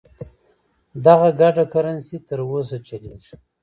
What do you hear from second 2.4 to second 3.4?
اوسه چلیږي.